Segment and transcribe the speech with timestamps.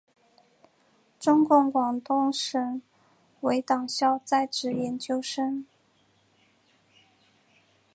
[1.19, 2.81] 中共广东省
[3.41, 5.67] 委党校在职研究生。